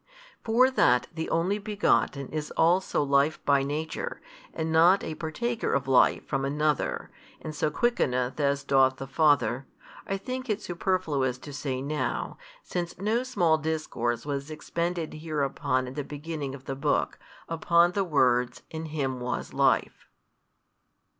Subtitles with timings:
[0.43, 4.19] For that the Only Begotten is also Life by Nature,
[4.51, 9.67] and not a partaker of life from another, and so quickeneth as doth the Father,
[10.07, 15.93] I think it superfluous to say now, since no small discourse was expended hereupon in
[15.93, 20.07] the beginning of the book, upon the words, In Him was Life.